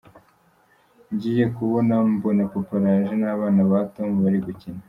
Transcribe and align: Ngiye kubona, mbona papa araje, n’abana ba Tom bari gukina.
Ngiye 1.13 1.45
kubona, 1.55 1.93
mbona 2.13 2.43
papa 2.53 2.75
araje, 2.79 3.13
n’abana 3.21 3.61
ba 3.71 3.79
Tom 3.95 4.09
bari 4.23 4.39
gukina. 4.47 4.79